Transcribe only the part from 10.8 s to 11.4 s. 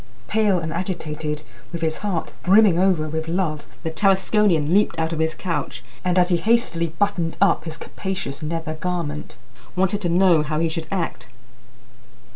act.